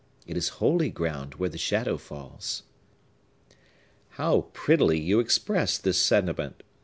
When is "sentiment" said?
5.99-6.63